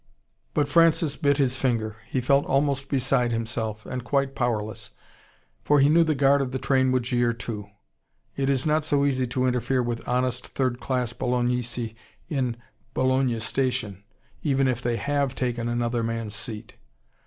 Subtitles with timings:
[0.55, 1.95] But Francis bit his finger.
[2.09, 4.95] He felt almost beside himself and quite powerless.
[5.63, 7.69] For he knew the guard of the train would jeer too.
[8.35, 11.93] It is not so easy to interfere with honest third class Bolognesi
[12.29, 12.57] in
[12.95, 14.03] Bologna station,
[14.41, 16.77] even if they have taken another man's seat.